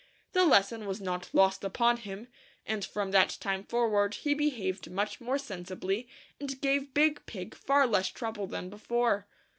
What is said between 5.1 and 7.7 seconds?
more sensibly, and gave Big Pig